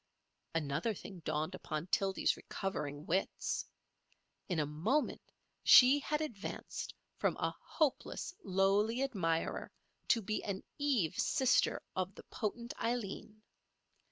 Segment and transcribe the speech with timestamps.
[0.55, 3.65] Another thing dawned upon Tildy's recovering wits.
[4.49, 5.21] In a moment
[5.63, 9.71] she had advanced from a hopeless, lowly admirer
[10.07, 13.43] to be an Eve sister of the potent Aileen.